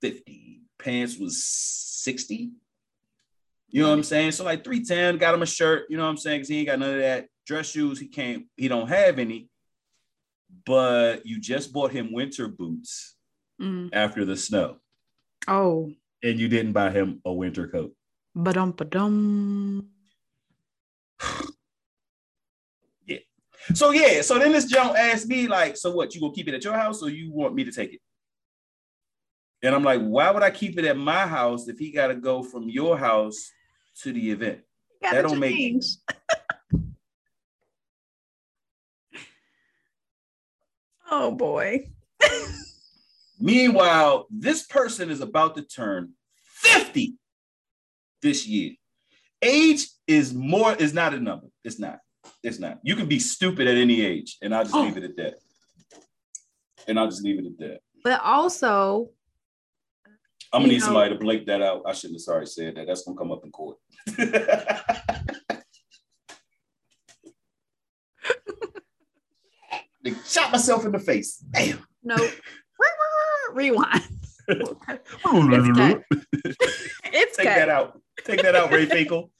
fifty. 0.00 0.62
Pants 0.78 1.18
was 1.18 1.44
sixty. 1.44 2.50
You 3.72 3.82
know 3.82 3.88
what 3.88 3.94
I'm 3.94 4.02
saying? 4.02 4.32
So 4.32 4.44
like 4.44 4.62
310, 4.62 5.16
got 5.16 5.34
him 5.34 5.40
a 5.40 5.46
shirt, 5.46 5.86
you 5.88 5.96
know 5.96 6.04
what 6.04 6.10
I'm 6.10 6.18
saying? 6.18 6.40
Because 6.40 6.48
he 6.48 6.58
ain't 6.58 6.66
got 6.66 6.78
none 6.78 6.90
of 6.90 7.00
that. 7.00 7.28
Dress 7.46 7.70
shoes, 7.70 7.98
he 7.98 8.06
can't, 8.06 8.44
he 8.54 8.68
don't 8.68 8.88
have 8.88 9.18
any. 9.18 9.48
But 10.66 11.24
you 11.24 11.40
just 11.40 11.72
bought 11.72 11.90
him 11.90 12.12
winter 12.12 12.48
boots 12.48 13.16
mm. 13.60 13.88
after 13.94 14.26
the 14.26 14.36
snow. 14.36 14.76
Oh. 15.48 15.90
And 16.22 16.38
you 16.38 16.48
didn't 16.48 16.72
buy 16.72 16.90
him 16.90 17.22
a 17.24 17.32
winter 17.32 17.66
coat. 17.66 17.94
Ba-dum, 18.34 18.72
ba-dum. 18.72 19.88
Yeah. 23.06 23.18
So 23.74 23.90
yeah, 23.90 24.22
so 24.22 24.38
then 24.38 24.52
this 24.52 24.66
Joe 24.66 24.94
asked 24.96 25.26
me, 25.26 25.46
like, 25.46 25.76
so 25.76 25.92
what, 25.92 26.14
you 26.14 26.20
gonna 26.20 26.32
keep 26.32 26.48
it 26.48 26.54
at 26.54 26.64
your 26.64 26.74
house 26.74 27.02
or 27.02 27.10
you 27.10 27.32
want 27.32 27.54
me 27.54 27.64
to 27.64 27.72
take 27.72 27.92
it? 27.92 28.00
And 29.62 29.74
I'm 29.74 29.84
like, 29.84 30.00
why 30.00 30.30
would 30.30 30.42
I 30.42 30.50
keep 30.50 30.78
it 30.78 30.84
at 30.84 30.96
my 30.96 31.26
house 31.26 31.68
if 31.68 31.78
he 31.78 31.92
gotta 31.92 32.14
go 32.14 32.42
from 32.42 32.68
your 32.68 32.98
house 32.98 33.50
to 34.02 34.12
the 34.12 34.30
event? 34.30 34.60
That 35.00 35.22
don't 35.22 35.40
change. 35.40 35.84
make 36.72 36.82
Oh 41.14 41.30
boy. 41.30 41.90
Meanwhile, 43.38 44.26
this 44.30 44.62
person 44.62 45.10
is 45.10 45.20
about 45.20 45.56
to 45.56 45.62
turn 45.62 46.14
50 46.54 47.16
this 48.22 48.46
year. 48.46 48.72
Age 49.42 49.88
is 50.06 50.32
more 50.32 50.74
is 50.74 50.94
not 50.94 51.14
a 51.14 51.20
number. 51.20 51.48
It's 51.64 51.78
not. 51.78 51.98
It's 52.42 52.58
not. 52.60 52.78
You 52.82 52.94
can 52.94 53.06
be 53.06 53.18
stupid 53.18 53.66
at 53.66 53.76
any 53.76 54.00
age, 54.02 54.38
and 54.40 54.54
I'll 54.54 54.62
just 54.62 54.74
oh. 54.74 54.82
leave 54.82 54.96
it 54.96 55.04
at 55.04 55.16
that. 55.16 55.34
And 56.86 56.98
I'll 56.98 57.08
just 57.08 57.22
leave 57.22 57.38
it 57.38 57.46
at 57.46 57.58
that. 57.58 57.80
But 58.04 58.20
also, 58.22 59.10
I'm 60.52 60.62
gonna 60.62 60.72
need 60.72 60.80
know, 60.80 60.86
somebody 60.86 61.14
to 61.14 61.18
blink 61.18 61.46
that 61.46 61.62
out. 61.62 61.82
I 61.86 61.92
shouldn't 61.92 62.16
have 62.16 62.22
sorry 62.22 62.46
said 62.46 62.76
that. 62.76 62.86
That's 62.86 63.04
gonna 63.04 63.16
come 63.16 63.32
up 63.32 63.44
in 63.44 63.50
court. 63.50 63.78
they 70.04 70.14
shot 70.26 70.52
myself 70.52 70.84
in 70.84 70.92
the 70.92 70.98
face. 70.98 71.38
Damn. 71.50 71.84
No. 72.02 72.16
Rewind. 73.54 74.02
it's 77.04 77.36
Take 77.36 77.46
that 77.46 77.68
out. 77.68 78.00
Take 78.24 78.42
that 78.42 78.54
out, 78.54 78.72
Ray 78.72 78.86
Finkel. 78.86 79.30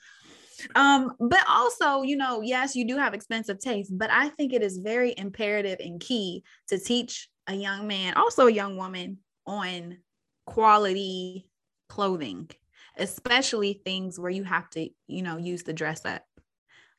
Um, 0.74 1.12
but 1.18 1.44
also, 1.48 2.02
you 2.02 2.16
know, 2.16 2.40
yes, 2.40 2.76
you 2.76 2.86
do 2.86 2.96
have 2.96 3.14
expensive 3.14 3.58
taste, 3.58 3.96
but 3.96 4.10
I 4.10 4.28
think 4.28 4.52
it 4.52 4.62
is 4.62 4.78
very 4.78 5.14
imperative 5.16 5.78
and 5.80 6.00
key 6.00 6.44
to 6.68 6.78
teach 6.78 7.28
a 7.46 7.54
young 7.54 7.86
man, 7.86 8.14
also 8.14 8.46
a 8.46 8.52
young 8.52 8.76
woman, 8.76 9.18
on 9.46 9.98
quality 10.46 11.48
clothing, 11.88 12.48
especially 12.96 13.80
things 13.84 14.18
where 14.18 14.30
you 14.30 14.44
have 14.44 14.70
to, 14.70 14.88
you 15.08 15.22
know, 15.22 15.36
use 15.36 15.64
the 15.64 15.72
dress 15.72 16.04
up, 16.04 16.22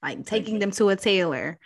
like 0.01 0.25
taking 0.25 0.59
them 0.59 0.71
to 0.71 0.89
a 0.89 0.95
tailor, 0.95 1.57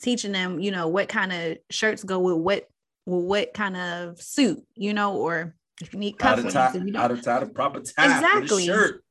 teaching 0.00 0.32
them, 0.32 0.58
you 0.58 0.70
know, 0.70 0.88
what 0.88 1.08
kind 1.08 1.32
of 1.32 1.58
shirts 1.70 2.02
go 2.02 2.18
with 2.20 2.36
what, 2.36 2.68
with 3.04 3.24
what 3.24 3.54
kind 3.54 3.76
of 3.76 4.20
suit, 4.20 4.62
you 4.74 4.94
know, 4.94 5.16
or 5.16 5.54
if 5.80 5.92
you 5.92 5.98
need 5.98 6.16
cufflinks, 6.16 6.52
how 6.52 6.70
to 6.70 6.92
tie, 6.92 6.98
how 6.98 7.08
to 7.08 7.20
tie 7.20 7.40
the 7.40 7.46
proper 7.46 7.80
tie 7.80 8.04
exactly. 8.04 8.66
shirt. 8.66 9.02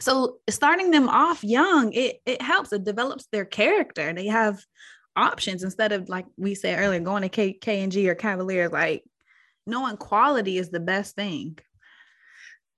So 0.00 0.38
starting 0.48 0.90
them 0.90 1.08
off 1.08 1.44
young, 1.44 1.92
it 1.92 2.20
it 2.24 2.40
helps. 2.40 2.72
It 2.72 2.84
develops 2.84 3.26
their 3.26 3.44
character. 3.44 4.12
They 4.12 4.26
have 4.26 4.60
options 5.16 5.62
instead 5.62 5.92
of 5.92 6.08
like 6.08 6.26
we 6.36 6.54
said 6.54 6.78
earlier, 6.78 7.00
going 7.00 7.22
to 7.22 7.28
K 7.28 7.52
K 7.52 7.82
and 7.82 7.92
G 7.92 8.08
or 8.08 8.14
Cavaliers. 8.14 8.72
Like 8.72 9.04
knowing 9.66 9.96
quality 9.96 10.58
is 10.58 10.70
the 10.70 10.80
best 10.80 11.16
thing. 11.16 11.58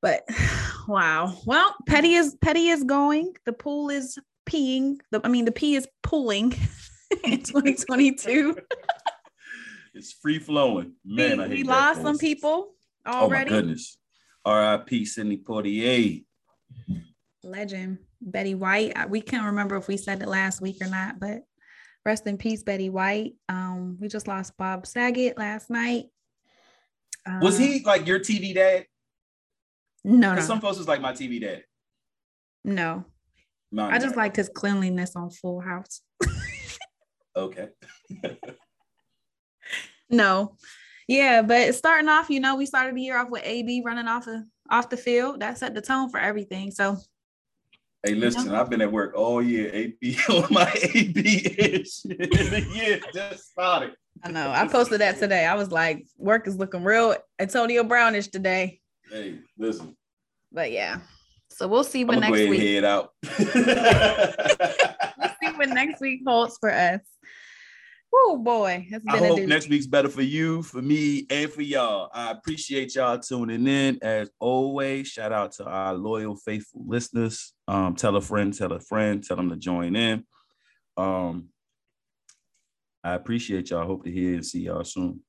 But 0.01 0.23
wow. 0.89 1.35
Well, 1.47 1.75
Petty 1.87 2.15
is 2.15 2.37
Petty 2.41 2.69
is 2.69 2.85
going. 2.85 3.35
The 3.47 3.53
pool 3.53 3.91
is 3.91 4.19
peeing. 4.47 4.99
The 5.11 5.21
I 5.23 5.29
mean 5.29 5.45
the 5.45 5.53
pee 5.53 5.77
is 5.77 5.87
pulling 6.03 6.53
in 7.25 7.43
2022. 7.43 8.57
it's 9.95 10.13
free 10.13 10.41
flowing. 10.41 10.95
Man, 11.05 11.39
we, 11.39 11.45
I 11.45 11.49
hate 11.49 11.57
we 11.59 11.63
lost 11.65 12.03
some 12.03 12.19
people 12.19 12.75
already. 13.07 13.51
Oh 13.51 13.55
my 13.55 13.61
goodness. 13.61 13.99
R.I.P. 14.45 15.05
Sidney 15.05 15.39
Poitier. 15.39 16.25
Legend. 17.43 17.99
Betty 18.21 18.55
White. 18.55 19.11
We 19.11 19.21
can't 19.21 19.47
remember 19.47 19.77
if 19.77 19.89
we 19.89 19.97
said 19.97 20.23
it 20.23 20.29
last 20.29 20.61
week 20.61 20.77
or 20.81 20.87
not, 20.87 21.19
but 21.19 21.41
rest 22.05 22.27
in 22.27 22.39
peace, 22.39 22.63
Betty 22.63 22.89
White. 22.89 23.35
Um, 23.49 23.99
we 24.01 24.09
just 24.09 24.29
lost 24.29 24.57
Bob 24.57 24.87
Saget 24.87 25.39
last 25.39 25.71
night. 25.71 26.05
was 27.41 27.59
he 27.59 27.77
um, 27.77 27.83
like 27.85 28.07
your 28.07 28.21
TV 28.21 28.55
dad? 28.55 28.87
No, 30.05 30.35
no. 30.35 30.41
Some 30.41 30.61
folks 30.61 30.79
was 30.79 30.89
like 30.89 31.01
my 31.01 31.13
TV 31.13 31.41
dad. 31.41 31.65
No. 32.65 33.05
I 33.77 33.99
just 33.99 34.17
liked 34.17 34.37
his 34.37 34.49
cleanliness 34.49 35.17
on 35.17 35.31
Full 35.31 35.61
House. 35.61 36.03
okay. 37.37 37.69
no. 40.11 40.57
Yeah, 41.13 41.43
but 41.43 41.75
starting 41.75 42.09
off, 42.09 42.31
you 42.31 42.41
know, 42.41 42.57
we 42.57 42.65
started 42.65 42.97
the 42.97 43.03
year 43.03 43.19
off 43.19 43.29
with 43.29 43.43
AB 43.45 43.83
running 43.85 44.09
off 44.09 44.27
of 44.27 44.45
off 44.71 44.89
the 44.89 44.97
field. 44.97 45.41
That 45.41 45.59
set 45.59 45.75
the 45.75 45.83
tone 45.83 46.09
for 46.09 46.19
everything. 46.19 46.71
So 46.71 46.97
Hey, 48.03 48.15
listen, 48.15 48.47
you 48.47 48.53
know? 48.53 48.59
I've 48.59 48.71
been 48.71 48.81
at 48.81 48.91
work 48.91 49.15
all 49.15 49.43
year, 49.43 49.71
AB 49.75 50.17
on 50.31 50.47
my 50.51 50.73
AB 50.95 51.21
ish. 51.59 52.01
the 52.01 52.67
year 52.75 52.99
just 53.13 53.51
started. 53.51 53.93
I 54.25 54.31
know. 54.31 54.51
I 54.51 54.67
posted 54.67 55.03
that 55.03 55.19
today. 55.19 55.45
I 55.45 55.55
was 55.55 55.71
like, 55.71 56.07
work 56.17 56.49
is 56.49 56.57
looking 56.57 56.83
real 56.83 57.15
Antonio 57.39 57.85
Brownish 57.85 58.29
today. 58.29 58.81
Hey, 59.11 59.41
listen. 59.59 59.95
But 60.51 60.73
yeah. 60.73 61.01
So 61.51 61.69
we'll 61.69 61.85
see 61.85 62.05
what 62.05 62.21
next 62.21 62.33
week. 62.33 62.59
Head 62.59 62.85
out. 62.85 63.11
we'll 63.39 63.55
see 65.43 65.57
what 65.57 65.69
next 65.69 66.01
week 66.01 66.23
holds 66.27 66.57
for 66.59 66.73
us. 66.73 67.01
Oh 68.15 68.37
boy, 68.37 68.87
I 69.09 69.17
hope 69.17 69.41
next 69.41 69.69
week's 69.71 69.87
better 69.87 70.09
for 70.09 70.23
you, 70.23 70.63
for 70.63 70.83
me, 70.83 71.27
and 71.31 71.51
for 71.51 71.63
y'all. 71.63 72.11
I 72.13 72.31
appreciate 72.31 72.95
y'all 72.95 73.19
tuning 73.19 73.67
in. 73.67 73.99
As 74.03 74.31
always, 74.39 75.09
shout 75.09 75.33
out 75.33 75.53
to 75.53 75.65
our 75.65 75.95
loyal, 75.95 76.37
faithful 76.37 76.83
listeners. 76.87 77.55
Um, 77.67 77.95
tell 77.97 78.15
a 78.17 78.21
friend, 78.21 78.53
tell 78.53 78.73
a 78.73 78.81
friend, 78.81 79.25
tell 79.25 79.39
them 79.39 79.49
to 79.49 79.57
join 79.57 79.97
in. 79.97 80.25
Um, 80.99 81.49
I 83.03 83.15
appreciate 83.15 83.71
y'all. 83.71 83.87
Hope 83.87 84.05
to 84.05 84.11
hear 84.11 84.35
and 84.35 84.45
see 84.45 84.61
y'all 84.61 84.85
soon. 84.85 85.21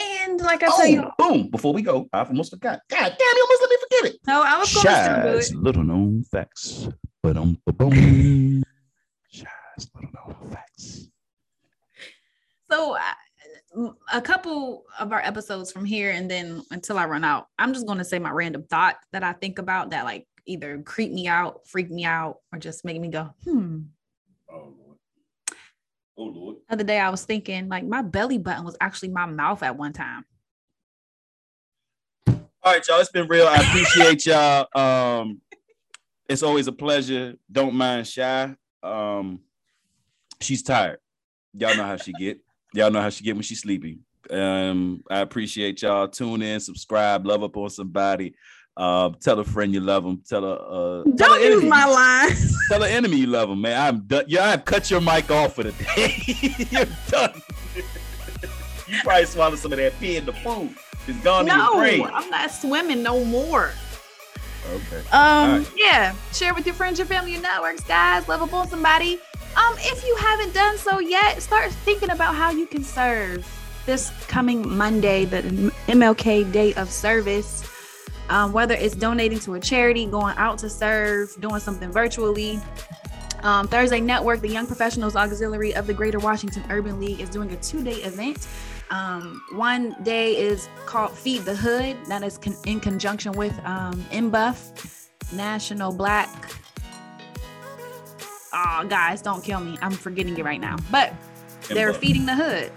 And 0.00 0.40
like 0.40 0.62
I 0.62 0.66
tell 0.66 0.86
you, 0.86 1.04
Oh, 1.20 1.30
boom! 1.30 1.50
Before 1.50 1.72
we 1.72 1.82
go, 1.82 2.08
I 2.12 2.24
almost 2.24 2.50
forgot. 2.50 2.80
God 2.90 3.16
damn, 3.18 3.36
you 3.36 3.46
almost 3.48 3.60
let 3.62 3.70
me 3.70 3.76
forget 3.80 4.14
it. 4.14 4.20
no, 4.26 4.42
I 4.42 4.58
was 4.58 4.72
going 4.74 4.86
to 4.86 5.32
do 5.32 5.38
it. 5.38 5.62
little 5.62 5.84
known 5.84 6.24
facts. 6.24 6.88
But 7.22 7.36
um, 7.36 7.58
boom. 7.66 8.64
Shy's 9.78 9.90
little 9.94 10.10
known 10.14 10.50
facts. 10.50 11.08
So 12.70 12.96
a 14.12 14.20
couple 14.20 14.84
of 14.98 15.12
our 15.12 15.20
episodes 15.20 15.72
from 15.72 15.84
here 15.84 16.10
and 16.10 16.30
then 16.30 16.62
until 16.70 16.98
I 16.98 17.06
run 17.06 17.24
out, 17.24 17.46
I'm 17.58 17.72
just 17.72 17.86
going 17.86 17.98
to 17.98 18.04
say 18.04 18.18
my 18.18 18.30
random 18.30 18.64
thought 18.64 18.96
that 19.12 19.22
I 19.22 19.32
think 19.32 19.58
about 19.58 19.90
that 19.90 20.04
like 20.04 20.26
either 20.46 20.82
creep 20.82 21.12
me 21.12 21.28
out, 21.28 21.66
freak 21.66 21.90
me 21.90 22.04
out, 22.04 22.38
or 22.52 22.58
just 22.58 22.84
make 22.84 23.00
me 23.00 23.08
go, 23.08 23.30
hmm. 23.44 23.80
Oh 24.50 24.74
Lord. 24.78 24.96
Oh 26.16 26.24
Lord. 26.24 26.56
The 26.68 26.74
other 26.74 26.84
day 26.84 26.98
I 26.98 27.10
was 27.10 27.24
thinking 27.24 27.68
like 27.68 27.84
my 27.84 28.02
belly 28.02 28.38
button 28.38 28.64
was 28.64 28.76
actually 28.80 29.10
my 29.10 29.26
mouth 29.26 29.62
at 29.62 29.76
one 29.76 29.92
time. 29.92 30.24
All 32.26 32.74
right, 32.74 32.86
y'all. 32.88 33.00
It's 33.00 33.10
been 33.10 33.28
real. 33.28 33.46
I 33.46 33.56
appreciate 33.56 34.26
y'all. 34.26 34.66
Um, 34.74 35.40
it's 36.28 36.42
always 36.42 36.66
a 36.66 36.72
pleasure. 36.72 37.34
Don't 37.50 37.74
mind 37.74 38.06
Shy. 38.06 38.54
Um, 38.82 39.40
she's 40.40 40.62
tired. 40.62 40.98
Y'all 41.54 41.76
know 41.76 41.84
how 41.84 41.96
she 41.96 42.12
get. 42.12 42.38
Y'all 42.74 42.90
know 42.90 43.00
how 43.00 43.10
she 43.10 43.24
get 43.24 43.34
when 43.34 43.42
she's 43.42 43.60
sleepy. 43.60 43.98
Um, 44.30 45.02
I 45.10 45.20
appreciate 45.20 45.80
y'all. 45.82 46.08
Tune 46.08 46.42
in, 46.42 46.60
subscribe, 46.60 47.26
love 47.26 47.42
up 47.42 47.56
on 47.56 47.70
somebody. 47.70 48.34
Uh, 48.76 49.10
tell 49.20 49.40
a 49.40 49.44
friend 49.44 49.72
you 49.74 49.80
love 49.80 50.04
them. 50.04 50.22
Tell 50.28 50.44
a 50.44 50.54
uh, 50.54 51.04
Don't 51.16 51.40
a 51.40 51.44
use 51.44 51.52
enemy- 51.56 51.68
my 51.68 51.84
lines. 51.86 52.56
Tell 52.70 52.82
an 52.82 52.90
enemy 52.90 53.16
you 53.16 53.26
love 53.26 53.48
them, 53.48 53.60
man. 53.60 53.80
I'm 53.80 54.00
done. 54.06 54.24
Yeah, 54.28 54.50
I've 54.50 54.64
cut 54.64 54.90
your 54.90 55.00
mic 55.00 55.30
off 55.30 55.54
for 55.54 55.64
the 55.64 55.72
day. 55.72 56.22
You're 56.70 56.86
done. 57.08 57.42
you 58.86 58.98
probably 59.02 59.24
swallowed 59.24 59.58
some 59.58 59.72
of 59.72 59.78
that 59.78 59.98
pee 59.98 60.16
in 60.16 60.26
the 60.26 60.32
food. 60.32 60.74
It's 61.08 61.18
gone 61.24 61.46
no, 61.46 61.74
brain. 61.76 62.04
I'm 62.12 62.28
not 62.30 62.50
swimming 62.50 63.02
no 63.02 63.24
more. 63.24 63.72
Okay. 64.70 64.98
Um, 65.10 65.62
right. 65.62 65.66
yeah, 65.74 66.14
share 66.34 66.52
with 66.54 66.66
your 66.66 66.74
friends, 66.74 66.98
your 66.98 67.06
family, 67.06 67.32
your 67.32 67.40
networks, 67.40 67.82
guys. 67.82 68.28
Love 68.28 68.42
up 68.42 68.52
on 68.52 68.68
somebody. 68.68 69.18
Um, 69.58 69.74
if 69.78 70.04
you 70.04 70.14
haven't 70.16 70.54
done 70.54 70.78
so 70.78 71.00
yet, 71.00 71.42
start 71.42 71.72
thinking 71.72 72.10
about 72.10 72.36
how 72.36 72.52
you 72.52 72.64
can 72.64 72.84
serve 72.84 73.44
this 73.86 74.10
coming 74.28 74.68
Monday, 74.76 75.24
the 75.24 75.42
MLK 75.88 76.52
Day 76.52 76.74
of 76.74 76.88
Service. 76.90 77.68
Um, 78.28 78.52
whether 78.52 78.74
it's 78.74 78.94
donating 78.94 79.40
to 79.40 79.54
a 79.54 79.60
charity, 79.60 80.06
going 80.06 80.36
out 80.36 80.58
to 80.58 80.70
serve, 80.70 81.34
doing 81.40 81.58
something 81.58 81.90
virtually. 81.90 82.60
Um, 83.42 83.66
Thursday 83.66 84.00
Network, 84.00 84.42
the 84.42 84.48
Young 84.48 84.66
Professionals 84.66 85.16
Auxiliary 85.16 85.74
of 85.74 85.86
the 85.88 85.94
Greater 85.94 86.18
Washington 86.18 86.62
Urban 86.70 87.00
League, 87.00 87.20
is 87.20 87.28
doing 87.28 87.50
a 87.50 87.56
two-day 87.56 88.02
event. 88.02 88.46
Um, 88.90 89.42
one 89.52 89.96
day 90.04 90.36
is 90.36 90.68
called 90.86 91.12
Feed 91.12 91.42
the 91.42 91.56
Hood. 91.56 91.96
That 92.06 92.22
is 92.22 92.38
con- 92.38 92.56
in 92.66 92.78
conjunction 92.78 93.32
with 93.32 93.58
um, 93.64 94.04
NBUF, 94.12 95.08
National 95.32 95.92
Black. 95.92 96.28
Oh, 98.52 98.84
guys, 98.88 99.22
don't 99.22 99.42
kill 99.42 99.60
me. 99.60 99.78
I'm 99.82 99.92
forgetting 99.92 100.36
it 100.38 100.44
right 100.44 100.60
now. 100.60 100.76
But 100.90 101.12
they're 101.68 101.92
feeding 101.92 102.26
the 102.26 102.34
hood. 102.34 102.72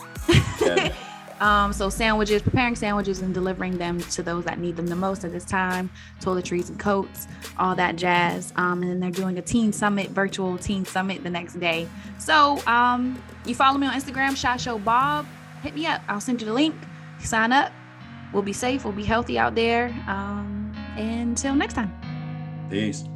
Yeah. 0.62 0.94
um, 1.40 1.74
so 1.74 1.90
sandwiches, 1.90 2.42
preparing 2.42 2.76
sandwiches 2.76 3.22
and 3.22 3.34
delivering 3.34 3.78
them 3.78 4.00
to 4.00 4.24
those 4.24 4.46
that 4.46 4.60
need 4.60 4.76
them 4.76 4.88
the 4.88 4.96
most 4.96 5.24
at 5.24 5.32
this 5.32 5.46
time. 5.46 5.90
Toiletries 6.20 6.70
and 6.70 6.80
coats, 6.80 7.28
all 7.58 7.76
that 7.76 7.96
jazz. 7.96 8.54
Um, 8.56 8.82
and 8.82 8.92
then 8.92 9.00
they're 9.00 9.12
doing 9.12 9.38
a 9.38 9.42
teen 9.42 9.72
summit, 9.72 10.10
virtual 10.10 10.58
teen 10.58 10.86
summit 10.86 11.24
the 11.24 11.30
next 11.30 11.60
day. 11.60 11.88
So 12.20 12.62
um, 12.68 13.22
you 13.46 13.56
follow 13.56 13.78
me 13.78 13.88
on 13.88 13.94
Instagram, 13.94 14.36
Show 14.60 14.78
Bob. 14.80 15.26
Hit 15.64 15.76
me 15.76 15.86
up. 15.86 16.02
I'll 16.08 16.22
send 16.22 16.42
you 16.42 16.48
the 16.48 16.54
link. 16.54 16.76
Sign 17.20 17.52
up. 17.52 17.72
We'll 18.34 18.44
be 18.44 18.54
safe. 18.54 18.84
We'll 18.84 18.94
be 18.94 19.04
healthy 19.04 19.38
out 19.38 19.56
there. 19.56 19.88
Um, 20.08 20.74
until 20.98 21.56
next 21.56 21.74
time. 21.74 21.94
Peace. 22.70 23.11